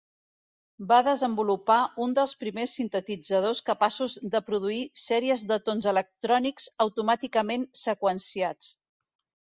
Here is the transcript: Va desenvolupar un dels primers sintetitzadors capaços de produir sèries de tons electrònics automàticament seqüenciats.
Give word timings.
Va 0.91 0.95
desenvolupar 1.07 1.77
un 2.05 2.15
dels 2.19 2.33
primers 2.45 2.73
sintetitzadors 2.79 3.63
capaços 3.69 4.17
de 4.37 4.43
produir 4.49 4.81
sèries 5.05 5.47
de 5.55 5.63
tons 5.69 5.93
electrònics 5.95 6.71
automàticament 6.91 7.73
seqüenciats. 7.89 8.77